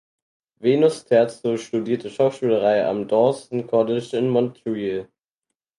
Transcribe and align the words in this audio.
Venus 0.59 1.05
Terzo 1.05 1.57
studierte 1.57 2.09
Schauspielerei 2.09 2.87
am 2.87 3.07
Dawson 3.07 3.67
College 3.67 4.17
in 4.17 4.29
Montreal. 4.29 5.07